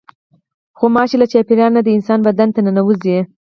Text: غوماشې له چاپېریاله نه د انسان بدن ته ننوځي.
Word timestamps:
غوماشې 0.79 1.17
له 1.21 1.25
چاپېریاله 1.31 1.73
نه 1.77 1.81
د 1.85 1.89
انسان 1.97 2.19
بدن 2.27 2.49
ته 2.55 2.59
ننوځي. 2.65 3.17